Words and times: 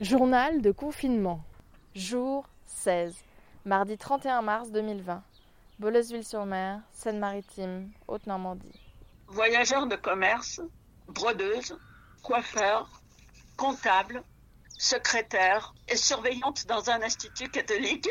Journal 0.00 0.62
de 0.62 0.70
confinement. 0.70 1.42
Jour 1.94 2.46
16. 2.64 3.14
Mardi 3.66 3.98
31 3.98 4.40
mars 4.40 4.70
2020. 4.70 5.22
Bolesville-sur-Mer, 5.78 6.80
Seine-Maritime, 6.90 7.90
Haute-Normandie. 8.08 8.80
Voyageurs 9.28 9.86
de 9.86 9.96
commerce, 9.96 10.62
brodeuses, 11.06 11.76
coiffeurs, 12.22 12.88
comptables, 13.58 14.22
secrétaires 14.78 15.74
et 15.86 15.96
surveillantes 15.96 16.66
dans 16.66 16.88
un 16.88 17.02
institut 17.02 17.50
catholique. 17.50 18.08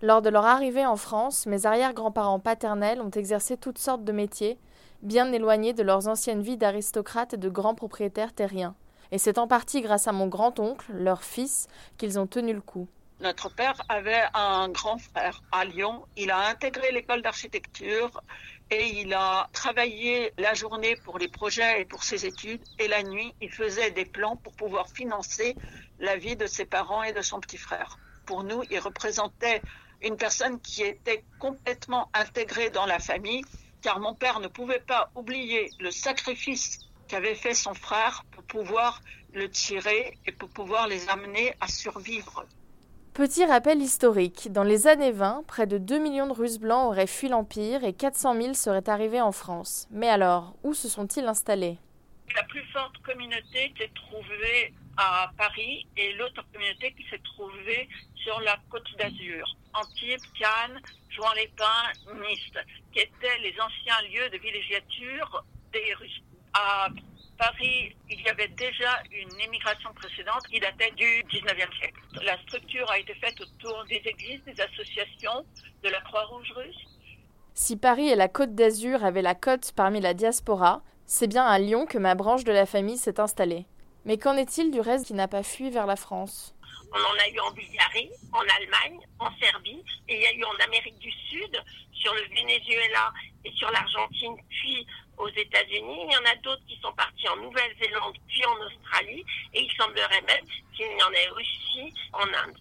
Lors 0.00 0.22
de 0.22 0.30
leur 0.30 0.46
arrivée 0.46 0.86
en 0.86 0.96
France, 0.96 1.44
mes 1.44 1.66
arrière-grands-parents 1.66 2.40
paternels 2.40 3.02
ont 3.02 3.10
exercé 3.10 3.58
toutes 3.58 3.76
sortes 3.76 4.04
de 4.04 4.12
métiers, 4.12 4.58
bien 5.02 5.30
éloignés 5.30 5.74
de 5.74 5.82
leurs 5.82 6.08
anciennes 6.08 6.40
vies 6.40 6.56
d'aristocrates 6.56 7.34
et 7.34 7.38
de 7.38 7.50
grands 7.50 7.74
propriétaires 7.74 8.32
terriens 8.32 8.74
et 9.12 9.18
c'est 9.18 9.38
en 9.38 9.46
partie 9.46 9.80
grâce 9.80 10.08
à 10.08 10.12
mon 10.12 10.26
grand-oncle, 10.26 10.86
leur 10.92 11.22
fils, 11.22 11.68
qu'ils 11.96 12.18
ont 12.18 12.26
tenu 12.26 12.52
le 12.52 12.60
coup. 12.60 12.88
Notre 13.20 13.48
père 13.48 13.82
avait 13.88 14.22
un 14.34 14.68
grand 14.68 14.98
frère 14.98 15.42
à 15.50 15.64
Lyon. 15.64 16.04
Il 16.16 16.30
a 16.30 16.48
intégré 16.48 16.92
l'école 16.92 17.20
d'architecture 17.20 18.22
et 18.70 19.00
il 19.00 19.12
a 19.12 19.48
travaillé 19.52 20.32
la 20.38 20.54
journée 20.54 20.94
pour 21.04 21.18
les 21.18 21.26
projets 21.26 21.80
et 21.80 21.84
pour 21.84 22.04
ses 22.04 22.26
études 22.26 22.62
et 22.78 22.86
la 22.86 23.02
nuit, 23.02 23.34
il 23.40 23.50
faisait 23.50 23.90
des 23.90 24.04
plans 24.04 24.36
pour 24.36 24.52
pouvoir 24.54 24.88
financer 24.88 25.56
la 25.98 26.16
vie 26.16 26.36
de 26.36 26.46
ses 26.46 26.64
parents 26.64 27.02
et 27.02 27.12
de 27.12 27.22
son 27.22 27.40
petit 27.40 27.56
frère. 27.56 27.98
Pour 28.24 28.44
nous, 28.44 28.62
il 28.70 28.78
représentait 28.78 29.62
une 30.00 30.16
personne 30.16 30.60
qui 30.60 30.82
était 30.82 31.24
complètement 31.40 32.10
intégrée 32.14 32.70
dans 32.70 32.86
la 32.86 33.00
famille 33.00 33.42
car 33.82 33.98
mon 33.98 34.14
père 34.14 34.38
ne 34.38 34.48
pouvait 34.48 34.80
pas 34.80 35.10
oublier 35.14 35.70
le 35.80 35.90
sacrifice 35.90 36.78
qu'avait 37.08 37.34
fait 37.34 37.54
son 37.54 37.74
frère 37.74 38.24
pour 38.30 38.44
pouvoir 38.44 39.00
le 39.32 39.50
tirer 39.50 40.16
et 40.26 40.32
pour 40.32 40.48
pouvoir 40.48 40.86
les 40.86 41.08
amener 41.08 41.54
à 41.60 41.68
survivre. 41.68 42.44
Petit 43.14 43.44
rappel 43.44 43.82
historique, 43.82 44.52
dans 44.52 44.62
les 44.62 44.86
années 44.86 45.10
20, 45.10 45.42
près 45.48 45.66
de 45.66 45.76
2 45.76 45.98
millions 45.98 46.28
de 46.28 46.32
Russes 46.32 46.60
blancs 46.60 46.86
auraient 46.86 47.08
fui 47.08 47.28
l'Empire 47.28 47.82
et 47.82 47.92
400 47.92 48.40
000 48.40 48.54
seraient 48.54 48.88
arrivés 48.88 49.20
en 49.20 49.32
France. 49.32 49.88
Mais 49.90 50.08
alors, 50.08 50.54
où 50.62 50.72
se 50.72 50.88
sont-ils 50.88 51.26
installés? 51.26 51.78
La 52.36 52.44
plus 52.44 52.62
forte 52.72 52.96
communauté 52.98 53.72
s'est 53.76 53.90
trouvée 53.94 54.72
à 54.96 55.32
Paris 55.36 55.86
et 55.96 56.12
l'autre 56.12 56.44
communauté 56.52 56.92
qui 56.92 57.08
s'est 57.10 57.20
trouvée 57.24 57.88
sur 58.14 58.38
la 58.40 58.56
côte 58.70 58.86
d'Azur. 58.98 59.56
Antibes, 59.74 60.20
Cannes, 60.38 60.80
Jouan-les-Pins, 61.10 62.14
Nice, 62.20 62.64
qui 62.92 63.00
étaient 63.00 63.38
les 63.42 63.54
anciens 63.60 64.00
lieux 64.12 64.30
de 64.30 64.38
villégiature 64.38 65.44
des 65.72 65.94
Russes 65.94 66.22
à 66.54 66.88
Paris, 67.38 67.94
il 68.10 68.20
y 68.20 68.28
avait 68.28 68.48
déjà 68.48 69.00
une 69.12 69.40
émigration 69.40 69.92
précédente 69.94 70.42
qui 70.50 70.58
datait 70.58 70.90
du 70.96 71.04
19e 71.04 71.78
siècle. 71.78 72.00
La 72.24 72.36
structure 72.42 72.90
a 72.90 72.98
été 72.98 73.14
faite 73.14 73.40
autour 73.40 73.84
des 73.88 74.02
églises, 74.04 74.42
des 74.44 74.60
associations, 74.60 75.44
de 75.84 75.88
la 75.88 76.00
Croix-Rouge 76.00 76.52
russe. 76.56 76.84
Si 77.54 77.76
Paris 77.76 78.08
et 78.08 78.16
la 78.16 78.28
Côte 78.28 78.54
d'Azur 78.54 79.04
avaient 79.04 79.22
la 79.22 79.34
cote 79.34 79.72
parmi 79.74 80.00
la 80.00 80.14
diaspora, 80.14 80.82
c'est 81.06 81.28
bien 81.28 81.44
à 81.44 81.58
Lyon 81.58 81.86
que 81.86 81.98
ma 81.98 82.14
branche 82.14 82.44
de 82.44 82.52
la 82.52 82.66
famille 82.66 82.98
s'est 82.98 83.20
installée. 83.20 83.66
Mais 84.04 84.18
qu'en 84.18 84.36
est-il 84.36 84.70
du 84.70 84.80
reste 84.80 85.06
qui 85.06 85.14
n'a 85.14 85.28
pas 85.28 85.42
fui 85.42 85.70
vers 85.70 85.86
la 85.86 85.96
France? 85.96 86.54
On 86.92 86.98
en 86.98 87.18
a 87.18 87.28
eu 87.28 87.38
en 87.40 87.50
Bulgarie, 87.52 88.10
en 88.32 88.40
Allemagne, 88.40 89.00
en 89.18 89.30
Serbie, 89.38 89.84
et 90.08 90.16
il 90.16 90.22
y 90.22 90.26
a 90.26 90.32
eu 90.32 90.44
en 90.44 90.64
Amérique 90.64 90.98
du 90.98 91.10
Sud, 91.10 91.62
sur 91.92 92.14
le 92.14 92.22
Venezuela 92.34 93.12
et 93.44 93.52
sur 93.52 93.70
l'Argentine, 93.70 94.36
puis 94.48 94.86
aux 95.16 95.28
États-Unis. 95.28 96.06
Il 96.06 96.12
y 96.12 96.16
en 96.16 96.30
a 96.30 96.36
d'autres 96.36 96.64
qui 96.66 96.78
sont 96.80 96.92
partis 96.92 97.28
en 97.28 97.36
Nouvelle-Zélande, 97.36 98.16
puis 98.28 98.44
en 98.46 98.56
Australie. 98.66 99.24
Et 99.52 99.62
il 99.62 99.72
semblerait 99.76 100.22
même 100.22 100.44
qu'il 100.76 100.86
y 100.86 101.02
en 101.02 101.12
ait 101.12 101.30
aussi 101.30 101.92
en 102.12 102.26
Inde. 102.26 102.58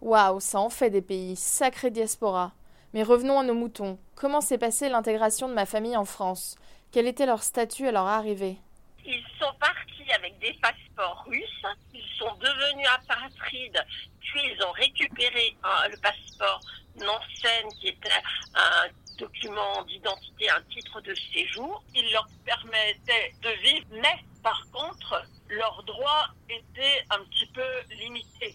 Waouh, 0.00 0.40
ça 0.40 0.58
en 0.58 0.70
fait 0.70 0.90
des 0.90 1.02
pays. 1.02 1.36
Sacré 1.36 1.90
diaspora. 1.90 2.52
Mais 2.92 3.02
revenons 3.02 3.38
à 3.38 3.44
nos 3.44 3.54
moutons. 3.54 3.98
Comment 4.16 4.40
s'est 4.40 4.58
passée 4.58 4.88
l'intégration 4.88 5.48
de 5.48 5.54
ma 5.54 5.66
famille 5.66 5.96
en 5.96 6.04
France? 6.04 6.56
Quel 6.90 7.06
était 7.06 7.26
leur 7.26 7.42
statut 7.42 7.86
à 7.86 7.92
leur 7.92 8.06
arrivée? 8.06 8.56
Ils 9.04 9.24
sont 9.38 9.52
partis 9.60 10.10
avec 10.12 10.38
des 10.40 10.52
passeports 10.54 10.89
Ils 11.94 12.18
sont 12.18 12.34
devenus 12.36 12.88
apatrides, 12.88 13.86
puis 14.20 14.40
ils 14.44 14.62
ont 14.64 14.72
récupéré 14.72 15.56
le 15.90 15.96
passeport 16.00 16.60
Nansen, 16.96 17.68
qui 17.80 17.88
était 17.88 18.10
un 18.54 18.88
document 19.18 19.82
d'identité, 19.84 20.50
un 20.50 20.62
titre 20.62 21.00
de 21.00 21.14
séjour. 21.32 21.82
Il 21.94 22.10
leur 22.12 22.26
permettait 22.44 23.34
de 23.42 23.50
vivre, 23.62 23.86
mais 23.92 24.24
par 24.42 24.60
contre, 24.72 25.22
leurs 25.48 25.82
droits 25.84 26.28
étaient 26.48 27.04
un 27.10 27.24
petit 27.24 27.46
peu 27.46 27.94
limités. 27.94 28.54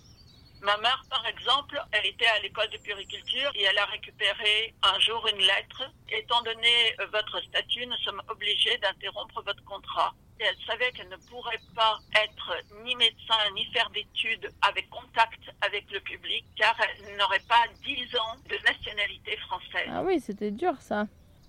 Ma 0.62 0.78
mère, 0.78 1.04
par 1.10 1.26
exemple, 1.28 1.80
elle 1.92 2.06
était 2.06 2.26
à 2.28 2.40
l'école 2.40 2.70
de 2.70 2.78
puriculture 2.78 3.52
et 3.54 3.64
elle 3.64 3.78
a 3.78 3.86
récupéré 3.86 4.74
un 4.82 5.00
jour 5.00 5.28
une 5.28 5.40
lettre. 5.40 5.84
Étant 6.10 6.42
donné 6.42 6.96
votre 7.12 7.40
statut, 7.44 7.86
nous 7.86 7.98
sommes 7.98 8.22
obligés 8.30 8.78
d'interrompre 8.80 9.42
votre 9.44 9.64
contrat. 9.66 10.14
Elle 10.40 10.56
savait 10.68 10.92
qu'elle 10.92 11.10
ne 11.10 11.18
pourrait 11.30 11.62
pas 11.76 11.98
être 12.14 12.54
ni 12.84 12.96
médecin 12.96 13.38
ni 13.54 13.66
faire 13.72 13.90
d'études 13.92 14.52
avec 14.62 14.90
contact 14.90 15.40
avec 15.62 15.90
le 15.92 16.00
public 16.02 16.46
car 16.58 16.76
elle 16.82 17.16
n'aurait 17.16 17.44
pas 17.48 17.64
10 17.84 18.16
ans 18.18 18.36
de 18.50 18.58
nationalité 18.66 19.38
française. 19.38 19.88
Ah 19.90 20.04
oui, 20.04 20.20
c'était 20.20 20.52
dur 20.52 20.74
ça. 20.82 21.08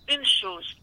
Une 0.09 0.25
chose, 0.25 0.77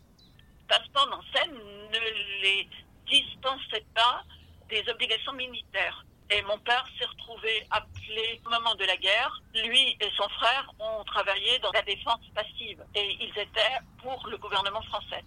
passeport 0.68 1.10
en 1.12 1.38
scène 1.38 1.54
ne 1.54 2.42
les 2.42 2.70
dispensait 3.08 3.86
pas 3.96 4.24
des 4.70 4.84
obligations 4.90 5.34
militaires. 5.34 6.06
Et 6.30 6.42
mon 6.44 6.58
père 6.60 6.86
s'est 6.98 7.06
retrouvé 7.06 7.66
appelé 7.70 8.42
au 8.46 8.50
moment 8.50 8.76
de 8.76 8.86
la 8.86 8.98
guerre. 8.98 9.42
Lui 9.54 9.96
et 10.00 10.10
son 10.18 10.28
frère 10.30 10.74
ont 10.80 11.04
travaillé 11.04 11.60
dans 11.60 11.72
la 11.72 11.82
défense 11.84 12.22
passive 12.34 12.84
et 12.96 13.18
ils 13.22 13.38
étaient 13.38 13.78
pour 14.02 14.28
le 14.28 14.38
gouvernement 14.38 14.82
français. 14.84 15.24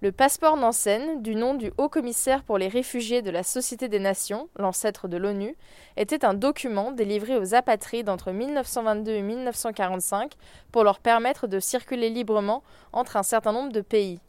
Le 0.00 0.12
passeport 0.12 0.56
Nansen, 0.56 1.22
du 1.22 1.34
nom 1.34 1.54
du 1.54 1.72
haut 1.76 1.88
commissaire 1.88 2.44
pour 2.44 2.56
les 2.56 2.68
réfugiés 2.68 3.20
de 3.20 3.32
la 3.32 3.42
Société 3.42 3.88
des 3.88 3.98
Nations, 3.98 4.48
l'ancêtre 4.56 5.08
de 5.08 5.16
l'ONU, 5.16 5.56
était 5.96 6.24
un 6.24 6.34
document 6.34 6.92
délivré 6.92 7.36
aux 7.36 7.56
apatrides 7.56 8.08
entre 8.08 8.30
1922 8.30 9.10
et 9.10 9.22
1945 9.22 10.34
pour 10.70 10.84
leur 10.84 11.00
permettre 11.00 11.48
de 11.48 11.58
circuler 11.58 12.10
librement 12.10 12.62
entre 12.92 13.16
un 13.16 13.24
certain 13.24 13.50
nombre 13.50 13.72
de 13.72 13.80
pays. 13.80 14.20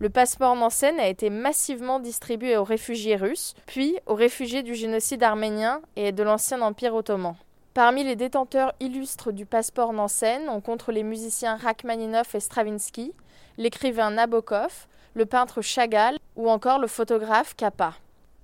Le 0.00 0.10
passeport 0.10 0.56
Nansen 0.56 0.98
a 0.98 1.06
été 1.06 1.30
massivement 1.30 2.00
distribué 2.00 2.56
aux 2.56 2.64
réfugiés 2.64 3.14
russes, 3.14 3.54
puis 3.66 3.96
aux 4.06 4.16
réfugiés 4.16 4.64
du 4.64 4.74
génocide 4.74 5.22
arménien 5.22 5.80
et 5.94 6.10
de 6.10 6.24
l'ancien 6.24 6.60
empire 6.60 6.92
ottoman. 6.92 7.36
Parmi 7.72 8.02
les 8.02 8.16
détenteurs 8.16 8.74
illustres 8.80 9.32
du 9.32 9.46
passeport 9.46 9.92
Nansen, 9.92 10.48
on 10.48 10.60
compte 10.60 10.88
les 10.88 11.04
musiciens 11.04 11.56
Rachmaninoff 11.56 12.34
et 12.34 12.40
Stravinsky, 12.40 13.12
l'écrivain 13.58 14.10
Nabokov, 14.10 14.88
le 15.14 15.26
peintre 15.26 15.62
Chagall 15.62 16.18
ou 16.36 16.50
encore 16.50 16.78
le 16.78 16.88
photographe 16.88 17.54
Capa. 17.54 17.94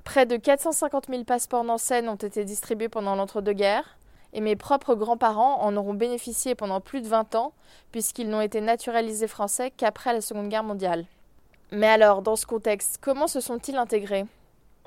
Près 0.04 0.24
de 0.24 0.36
450 0.36 1.08
000 1.08 1.24
passeports 1.24 1.64
Nansen 1.64 2.08
ont 2.08 2.14
été 2.14 2.44
distribués 2.44 2.88
pendant 2.88 3.16
l'entre-deux-guerres, 3.16 3.98
et 4.32 4.40
mes 4.40 4.56
propres 4.56 4.94
grands-parents 4.94 5.60
en 5.62 5.76
auront 5.76 5.94
bénéficié 5.94 6.54
pendant 6.54 6.80
plus 6.80 7.02
de 7.02 7.08
20 7.08 7.34
ans, 7.34 7.52
puisqu'ils 7.90 8.28
n'ont 8.28 8.40
été 8.40 8.60
naturalisés 8.60 9.26
français 9.26 9.72
qu'après 9.76 10.12
la 10.12 10.20
Seconde 10.20 10.48
Guerre 10.48 10.62
mondiale. 10.62 11.06
Mais 11.72 11.88
alors, 11.88 12.22
dans 12.22 12.36
ce 12.36 12.46
contexte, 12.46 12.98
comment 13.00 13.26
se 13.26 13.40
sont-ils 13.40 13.76
intégrés? 13.76 14.24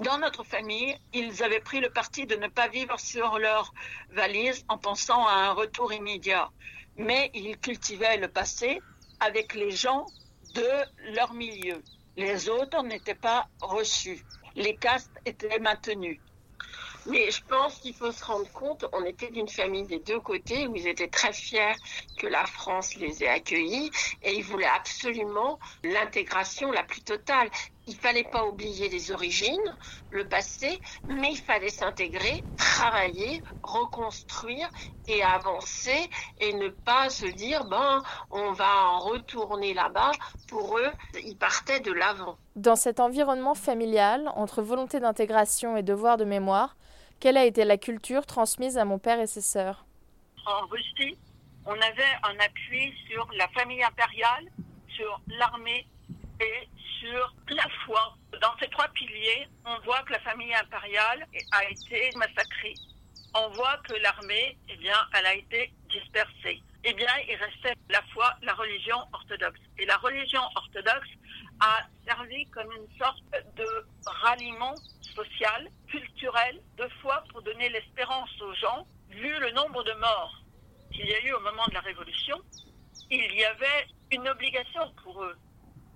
Dans 0.03 0.17
notre 0.17 0.44
famille, 0.44 0.97
ils 1.13 1.44
avaient 1.44 1.59
pris 1.59 1.79
le 1.79 1.89
parti 1.89 2.25
de 2.25 2.35
ne 2.35 2.47
pas 2.47 2.67
vivre 2.67 3.00
sur 3.00 3.38
leur 3.38 3.73
valise 4.11 4.65
en 4.69 4.77
pensant 4.77 5.25
à 5.27 5.33
un 5.33 5.51
retour 5.51 5.94
immédiat. 5.94 6.50
Mais 6.97 7.29
ils 7.33 7.57
cultivaient 7.57 8.17
le 8.17 8.27
passé 8.27 8.81
avec 9.19 9.53
les 9.53 9.71
gens 9.71 10.05
de 10.53 11.14
leur 11.16 11.34
milieu. 11.34 11.81
Les 12.16 12.50
autres 12.50 12.84
n'étaient 12.84 13.16
pas 13.16 13.47
reçus. 13.62 14.24
Les 14.56 14.75
castes 14.75 15.19
étaient 15.25 15.59
maintenus. 15.59 16.19
Mais 17.06 17.31
je 17.31 17.44
pense 17.45 17.80
qu'il 17.80 17.94
faut 17.94 18.12
se 18.12 18.24
rendre 18.24 18.50
compte, 18.54 18.86
on 18.94 19.04
était 19.04 19.30
d'une 19.30 19.50
famille 19.50 19.86
des 19.86 20.00
deux 20.00 20.22
côtés 20.22 20.68
où 20.68 20.75
ils 20.75 20.88
étaient 20.88 21.10
très 21.10 21.33
fiers 21.33 21.75
que 22.18 22.27
la 22.27 22.45
France 22.45 22.95
les 22.95 23.24
ait 23.24 23.27
accueillis 23.27 23.92
et 24.22 24.36
ils 24.36 24.44
voulaient 24.44 24.66
absolument 24.66 25.60
l'intégration 25.83 26.72
la 26.72 26.83
plus 26.83 27.01
totale. 27.01 27.50
Il 27.85 27.95
fallait 27.95 28.24
pas 28.24 28.45
oublier 28.45 28.88
les 28.88 29.12
origines, 29.12 29.75
le 30.09 30.25
passé, 30.25 30.80
mais 31.07 31.31
il 31.31 31.38
fallait 31.38 31.69
s'intégrer, 31.69 32.41
travailler, 32.57 33.44
reconstruire 33.62 34.69
et 35.07 35.21
avancer 35.21 36.09
et 36.39 36.53
ne 36.53 36.69
pas 36.69 37.09
se 37.09 37.25
dire 37.25 37.65
ben 37.65 38.01
on 38.31 38.53
va 38.53 38.88
en 38.88 39.00
retourner 39.00 39.74
là-bas. 39.74 40.12
Pour 40.47 40.77
eux, 40.77 40.91
ils 41.25 41.38
partaient 41.38 41.81
de 41.81 41.91
l'avant. 41.91 42.38
Dans 42.56 42.77
cet 42.77 43.01
environnement 43.01 43.56
familial, 43.56 44.31
entre 44.36 44.62
volonté 44.62 45.01
d'intégration 45.01 45.75
et 45.75 45.83
devoir 45.83 46.15
de 46.15 46.24
mémoire, 46.24 46.77
quelle 47.19 47.38
a 47.38 47.45
été 47.45 47.65
la 47.65 47.77
culture 47.77 48.25
transmise 48.25 48.77
à 48.77 48.86
mon 48.86 48.97
père 49.00 49.19
et 49.19 49.27
ses 49.27 49.41
sœurs? 49.41 49.86
En 50.45 50.68
Russie, 50.68 51.18
on 51.65 51.74
avait 51.74 52.13
un 52.24 52.38
appui 52.45 52.94
sur 53.09 53.27
la 53.38 53.47
famille 53.50 53.83
impériale, 53.83 54.50
sur 54.88 55.21
l'armée 55.27 55.88
et 56.39 56.68
sur 57.03 57.35
la 57.50 57.67
foi. 57.85 58.15
Dans 58.41 58.55
ces 58.59 58.67
trois 58.69 58.88
piliers, 58.89 59.47
on 59.65 59.77
voit 59.79 60.01
que 60.03 60.13
la 60.13 60.19
famille 60.19 60.53
impériale 60.53 61.25
a 61.51 61.69
été 61.69 62.09
massacrée. 62.15 62.75
on 63.35 63.50
voit 63.50 63.77
que 63.89 63.94
l'armée, 63.95 64.57
eh 64.69 64.77
bien, 64.77 64.95
elle 65.13 65.25
a 65.25 65.33
été 65.33 65.73
dispersée. 65.89 66.61
Eh 66.83 66.94
bien, 66.94 67.09
il 67.27 67.35
restait 67.35 67.73
la 67.89 68.01
foi, 68.13 68.31
la 68.44 68.53
religion 68.53 68.97
orthodoxe. 69.11 69.59
Et 69.79 69.85
la 69.85 69.97
religion 69.97 70.41
orthodoxe 70.55 71.09
a 71.59 71.79
servi 72.05 72.45
comme 72.51 72.71
une 72.71 72.97
sorte 73.00 73.23
de 73.55 73.65
ralliement 74.05 74.75
social, 75.15 75.67
culturel, 75.88 76.61
de 76.77 76.88
foi 77.01 77.23
pour 77.31 77.41
donner 77.41 77.69
l'espérance 77.69 78.29
aux 78.41 78.53
gens, 78.53 78.88
vu 79.09 79.39
le 79.39 79.51
nombre 79.51 79.83
de 79.83 79.94
morts 79.94 80.44
qu'il 80.91 81.07
y 81.07 81.13
a 81.13 81.25
eu 81.25 81.33
au 81.33 81.39
moment 81.39 81.65
de 81.69 81.73
la 81.73 81.81
Révolution. 81.81 82.39
Il 83.09 83.33
y 83.33 83.45
avait 83.45 83.88
une 84.11 84.27
obligation 84.27 84.94
pour 85.03 85.23
eux, 85.23 85.35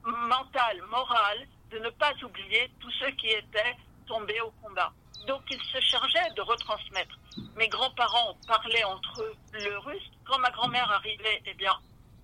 mentale, 0.07 0.81
morale, 0.89 1.47
de 1.71 1.79
ne 1.79 1.89
pas 1.89 2.13
oublier 2.23 2.71
tous 2.79 2.91
ceux 2.99 3.11
qui 3.11 3.27
étaient 3.27 3.75
tombés 4.07 4.39
au 4.41 4.51
combat. 4.63 4.91
Donc 5.27 5.41
ils 5.51 5.61
se 5.61 5.81
chargeaient 5.81 6.33
de 6.35 6.41
retransmettre. 6.41 7.19
Mes 7.55 7.67
grands-parents 7.67 8.37
parlaient 8.47 8.83
entre 8.85 9.21
eux 9.21 9.35
le 9.53 9.77
russe. 9.79 10.09
Quand 10.25 10.39
ma 10.39 10.51
grand-mère 10.51 10.89
arrivait, 10.91 11.41
eh 11.45 11.53
bien, 11.55 11.73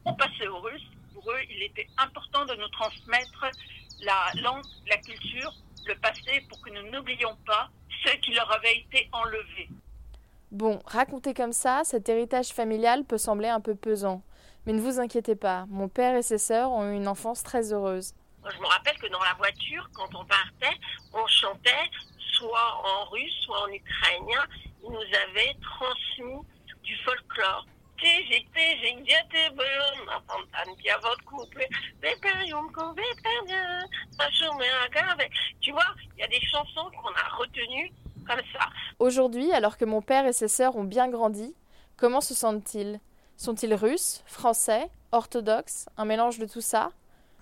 on 0.05 0.13
passait 0.13 0.47
au 0.47 0.59
russe. 0.59 0.83
Pour 1.13 1.29
eux, 1.31 1.41
il 1.49 1.63
était 1.63 1.87
important 1.97 2.45
de 2.45 2.55
nous 2.55 2.69
transmettre 2.69 3.45
la 4.03 4.41
langue, 4.41 4.63
la 4.87 4.97
culture, 4.97 5.53
le 5.85 5.95
passé, 5.95 6.45
pour 6.49 6.61
que 6.61 6.69
nous 6.69 6.89
n'oublions 6.91 7.37
pas 7.45 7.69
ce 8.05 8.15
qui 8.17 8.33
leur 8.33 8.51
avait 8.51 8.77
été 8.77 9.09
enlevé. 9.11 9.69
Bon, 10.51 10.79
raconté 10.85 11.33
comme 11.33 11.53
ça, 11.53 11.81
cet 11.83 12.09
héritage 12.09 12.49
familial 12.49 13.03
peut 13.05 13.17
sembler 13.17 13.49
un 13.49 13.59
peu 13.59 13.75
pesant. 13.75 14.21
Mais 14.65 14.73
ne 14.73 14.81
vous 14.81 14.99
inquiétez 14.99 15.35
pas, 15.35 15.65
mon 15.67 15.89
père 15.89 16.15
et 16.15 16.21
ses 16.21 16.37
sœurs 16.37 16.71
ont 16.71 16.89
eu 16.89 16.95
une 16.95 17.07
enfance 17.07 17.43
très 17.43 17.73
heureuse. 17.73 18.13
Je 18.49 18.59
me 18.59 18.67
rappelle 18.67 18.97
que 18.97 19.07
dans 19.07 19.23
la 19.23 19.33
voiture, 19.33 19.89
quand 19.93 20.13
on 20.15 20.25
partait, 20.25 20.77
on 21.13 21.25
chantait 21.27 21.89
soit 22.33 22.81
en 22.83 23.05
russe, 23.09 23.33
soit 23.41 23.61
en 23.61 23.67
ukrainien. 23.67 24.45
Ils 24.83 24.89
nous 24.89 24.97
avaient 24.97 25.55
transmis 25.61 26.41
du 26.83 26.95
folklore. 26.97 27.65
Tu 35.61 35.71
vois, 35.71 35.85
il 36.17 36.19
y 36.19 36.23
a 36.23 36.27
des 36.27 36.41
chansons 36.41 36.89
qu'on 36.91 37.13
a 37.13 37.35
retenues 37.37 37.91
comme 38.27 38.41
ça. 38.51 38.67
Aujourd'hui, 38.99 39.53
alors 39.53 39.77
que 39.77 39.85
mon 39.85 40.01
père 40.01 40.25
et 40.25 40.33
ses 40.33 40.49
sœurs 40.49 40.75
ont 40.75 40.83
bien 40.83 41.07
grandi, 41.09 41.55
comment 41.95 42.19
se 42.19 42.33
sentent-ils? 42.33 42.99
Sont-ils 43.37 43.73
russes, 43.73 44.23
français, 44.25 44.89
orthodoxes, 45.11 45.87
un 45.97 46.05
mélange 46.05 46.39
de 46.39 46.45
tout 46.45 46.61
ça? 46.61 46.91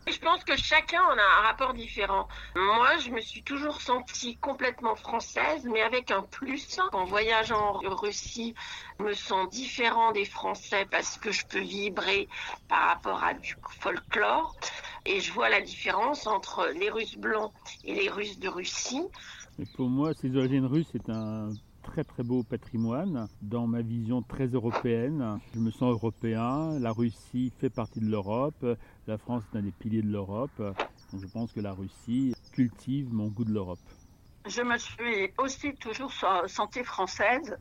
Je 0.07 0.17
pense 0.17 0.43
que 0.43 0.57
chacun 0.57 1.01
en 1.03 1.17
a 1.17 1.39
un 1.39 1.47
rapport 1.47 1.73
différent. 1.73 2.27
Moi, 2.55 2.97
je 2.97 3.11
me 3.11 3.21
suis 3.21 3.43
toujours 3.43 3.81
sentie 3.81 4.35
complètement 4.37 4.95
française, 4.95 5.63
mais 5.71 5.81
avec 5.81 6.09
un 6.09 6.23
plus. 6.23 6.79
En 6.91 7.05
voyageant 7.05 7.79
en 7.85 7.95
Russie, 7.95 8.55
je 8.99 9.03
me 9.03 9.13
sens 9.13 9.47
différent 9.49 10.11
des 10.11 10.25
Français 10.25 10.87
parce 10.89 11.17
que 11.19 11.31
je 11.31 11.45
peux 11.45 11.59
vibrer 11.59 12.27
par 12.67 12.87
rapport 12.87 13.23
à 13.23 13.35
du 13.35 13.55
folklore. 13.79 14.55
Et 15.05 15.19
je 15.19 15.31
vois 15.33 15.49
la 15.49 15.61
différence 15.61 16.25
entre 16.25 16.67
les 16.75 16.89
Russes 16.89 17.17
blancs 17.17 17.53
et 17.83 17.93
les 17.93 18.09
Russes 18.09 18.39
de 18.39 18.49
Russie. 18.49 19.03
pour 19.75 19.87
moi, 19.87 20.13
ces 20.15 20.35
origines 20.35 20.65
russes, 20.65 20.87
c'est 20.91 21.09
un 21.09 21.49
très 21.91 22.03
très 22.05 22.23
beau 22.23 22.41
patrimoine. 22.43 23.27
Dans 23.41 23.67
ma 23.67 23.81
vision 23.81 24.21
très 24.21 24.47
européenne, 24.47 25.39
je 25.53 25.59
me 25.59 25.71
sens 25.71 25.91
européen. 25.91 26.79
La 26.79 26.93
Russie 26.93 27.51
fait 27.59 27.69
partie 27.69 27.99
de 27.99 28.09
l'Europe. 28.09 28.65
La 29.07 29.17
France 29.17 29.43
est 29.53 29.57
un 29.57 29.61
des 29.61 29.71
piliers 29.71 30.01
de 30.01 30.09
l'Europe. 30.09 30.57
Donc 30.57 31.21
je 31.21 31.27
pense 31.27 31.51
que 31.51 31.59
la 31.59 31.73
Russie 31.73 32.33
cultive 32.53 33.13
mon 33.13 33.27
goût 33.27 33.43
de 33.43 33.51
l'Europe. 33.51 33.79
Je 34.47 34.61
me 34.61 34.77
suis 34.77 35.33
aussi 35.37 35.73
toujours 35.75 36.13
sentie 36.47 36.83
française, 36.85 37.57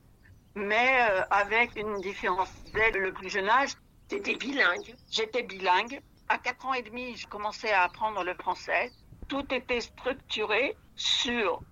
mais 0.54 1.00
euh, 1.10 1.22
avec 1.30 1.74
une 1.74 2.00
différence. 2.00 2.52
Dès 2.72 2.92
le 2.92 3.12
plus 3.12 3.30
jeune 3.30 3.48
âge, 3.48 3.70
j'étais 4.08 4.36
bilingue. 4.36 4.94
J'étais 5.10 5.42
bilingue. 5.42 6.00
À 6.28 6.38
4 6.38 6.66
ans 6.66 6.74
et 6.74 6.82
demi, 6.82 7.16
je 7.16 7.26
commençais 7.26 7.72
à 7.72 7.82
apprendre 7.82 8.22
le 8.22 8.34
français. 8.34 8.92
Tout 9.26 9.44
était 9.52 9.80
structuré 9.80 10.76
sur 10.94 11.62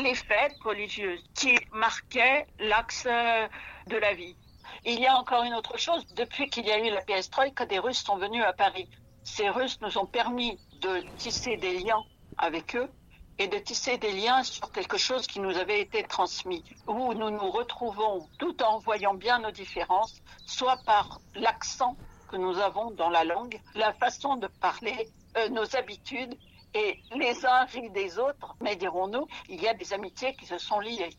les 0.00 0.14
fêtes 0.14 0.56
religieuses 0.64 1.22
qui 1.34 1.58
marquaient 1.72 2.46
l'axe 2.58 3.04
de 3.04 3.96
la 3.96 4.14
vie. 4.14 4.36
Il 4.84 4.98
y 4.98 5.06
a 5.06 5.16
encore 5.16 5.42
une 5.44 5.54
autre 5.54 5.78
chose, 5.78 6.06
depuis 6.14 6.48
qu'il 6.48 6.66
y 6.66 6.72
a 6.72 6.78
eu 6.78 6.90
la 6.90 7.02
que 7.02 7.64
des 7.64 7.78
Russes 7.78 8.02
sont 8.02 8.16
venus 8.16 8.42
à 8.42 8.52
Paris. 8.52 8.88
Ces 9.22 9.48
Russes 9.48 9.80
nous 9.80 9.98
ont 9.98 10.06
permis 10.06 10.58
de 10.80 11.04
tisser 11.16 11.56
des 11.56 11.78
liens 11.78 12.02
avec 12.38 12.74
eux 12.74 12.90
et 13.38 13.48
de 13.48 13.58
tisser 13.58 13.98
des 13.98 14.12
liens 14.12 14.42
sur 14.42 14.70
quelque 14.72 14.98
chose 14.98 15.26
qui 15.26 15.40
nous 15.40 15.56
avait 15.56 15.80
été 15.80 16.02
transmis, 16.04 16.64
où 16.86 17.14
nous 17.14 17.30
nous 17.30 17.50
retrouvons 17.50 18.28
tout 18.38 18.62
en 18.62 18.78
voyant 18.78 19.14
bien 19.14 19.38
nos 19.38 19.50
différences, 19.50 20.20
soit 20.46 20.78
par 20.84 21.20
l'accent 21.34 21.96
que 22.30 22.36
nous 22.36 22.58
avons 22.58 22.90
dans 22.92 23.10
la 23.10 23.24
langue, 23.24 23.60
la 23.74 23.92
façon 23.92 24.36
de 24.36 24.48
parler, 24.60 25.08
euh, 25.36 25.48
nos 25.48 25.76
habitudes 25.76 26.36
et 26.74 26.98
les 27.16 27.44
uns 27.44 27.64
rient 27.66 27.90
des 27.90 28.18
autres, 28.18 28.56
mais 28.60 28.76
dirons-nous, 28.76 29.26
il 29.48 29.60
y 29.62 29.68
a 29.68 29.74
des 29.74 29.92
amitiés 29.92 30.34
qui 30.34 30.46
se 30.46 30.58
sont 30.58 30.80
liées. 30.80 31.10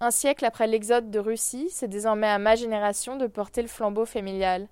Un 0.00 0.10
siècle 0.10 0.44
après 0.44 0.66
l'exode 0.66 1.10
de 1.10 1.18
Russie, 1.18 1.68
c'est 1.70 1.88
désormais 1.88 2.28
à 2.28 2.38
ma 2.38 2.54
génération 2.54 3.16
de 3.16 3.26
porter 3.26 3.62
le 3.62 3.68
flambeau 3.68 4.06
familial. 4.06 4.68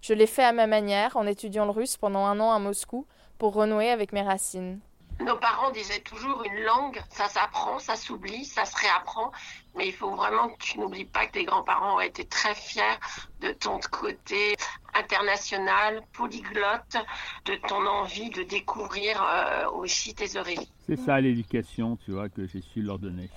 Je 0.00 0.14
l'ai 0.14 0.26
fait 0.26 0.44
à 0.44 0.52
ma 0.52 0.66
manière, 0.66 1.16
en 1.16 1.26
étudiant 1.26 1.66
le 1.66 1.70
russe 1.70 1.96
pendant 1.96 2.24
un 2.24 2.40
an 2.40 2.50
à 2.50 2.58
Moscou, 2.58 3.06
pour 3.38 3.52
renouer 3.52 3.90
avec 3.90 4.12
mes 4.12 4.22
racines. 4.22 4.80
Nos 5.20 5.36
parents 5.36 5.70
disaient 5.70 6.00
toujours 6.00 6.42
une 6.44 6.64
langue, 6.64 6.98
ça 7.10 7.28
s'apprend, 7.28 7.78
ça 7.78 7.94
s'oublie, 7.94 8.44
ça 8.46 8.64
se 8.64 8.74
réapprend, 8.76 9.32
mais 9.76 9.88
il 9.88 9.92
faut 9.92 10.14
vraiment 10.14 10.48
que 10.48 10.58
tu 10.58 10.80
n'oublies 10.80 11.04
pas 11.04 11.26
que 11.26 11.32
tes 11.32 11.44
grands-parents 11.44 11.96
ont 11.96 12.00
été 12.00 12.24
très 12.24 12.54
fiers 12.54 12.98
de 13.40 13.52
ton 13.52 13.78
côté 13.90 14.56
international, 14.94 16.02
polyglotte, 16.14 16.96
de 17.44 17.54
ton 17.68 17.86
envie 17.86 18.30
de 18.30 18.42
découvrir 18.44 19.22
euh, 19.22 19.70
aussi 19.70 20.14
tes 20.14 20.38
origines. 20.38 20.64
C'est 20.86 20.96
ça 20.96 21.20
l'éducation, 21.20 21.98
tu 22.04 22.12
vois, 22.12 22.28
que 22.28 22.46
j'ai 22.46 22.62
su 22.62 22.80
leur 22.80 22.98
donner. 22.98 23.28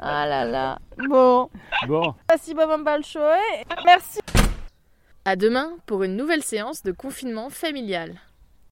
Ah 0.00 0.26
là 0.26 0.44
là. 0.44 0.78
Bon. 1.08 1.48
Bon. 1.86 2.14
Merci 2.28 2.54
Merci. 3.84 4.18
À 5.24 5.36
demain 5.36 5.76
pour 5.86 6.02
une 6.02 6.16
nouvelle 6.16 6.42
séance 6.42 6.82
de 6.82 6.90
confinement 6.90 7.48
familial. 7.48 8.20